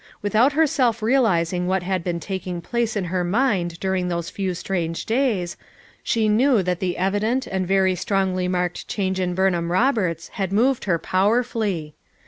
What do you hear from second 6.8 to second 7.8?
evident and